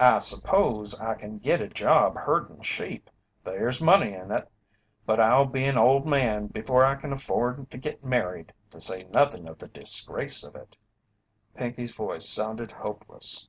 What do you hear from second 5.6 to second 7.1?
an old man before I